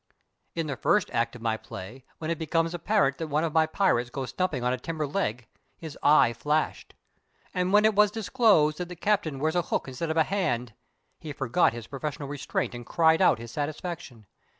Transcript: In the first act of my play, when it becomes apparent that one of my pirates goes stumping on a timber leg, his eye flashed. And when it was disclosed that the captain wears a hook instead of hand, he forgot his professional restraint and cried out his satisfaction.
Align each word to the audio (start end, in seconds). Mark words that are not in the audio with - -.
In 0.55 0.65
the 0.65 0.75
first 0.77 1.11
act 1.13 1.35
of 1.35 1.43
my 1.43 1.57
play, 1.57 2.03
when 2.17 2.31
it 2.31 2.39
becomes 2.39 2.73
apparent 2.73 3.19
that 3.19 3.27
one 3.27 3.43
of 3.43 3.53
my 3.53 3.67
pirates 3.67 4.09
goes 4.09 4.31
stumping 4.31 4.63
on 4.63 4.73
a 4.73 4.77
timber 4.79 5.05
leg, 5.05 5.45
his 5.77 5.95
eye 6.01 6.33
flashed. 6.33 6.95
And 7.53 7.71
when 7.71 7.85
it 7.85 7.93
was 7.93 8.09
disclosed 8.09 8.79
that 8.79 8.89
the 8.89 8.95
captain 8.95 9.37
wears 9.37 9.55
a 9.55 9.61
hook 9.61 9.87
instead 9.87 10.09
of 10.09 10.17
hand, 10.17 10.73
he 11.19 11.31
forgot 11.31 11.73
his 11.73 11.85
professional 11.85 12.27
restraint 12.27 12.73
and 12.73 12.83
cried 12.83 13.21
out 13.21 13.37
his 13.37 13.51
satisfaction. 13.51 14.25